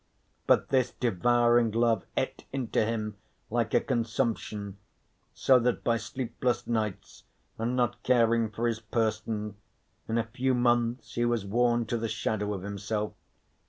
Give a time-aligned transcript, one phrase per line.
[0.47, 3.17] But this devouring love ate into him
[3.51, 4.79] like a consumption,
[5.31, 7.25] so that by sleepless nights,
[7.59, 9.57] and not caring for his person,
[10.07, 13.13] in a few months he was worn to the shadow of himself.